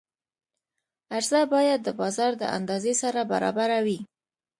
[1.15, 3.99] عرضه باید د بازار د اندازې سره برابره وي.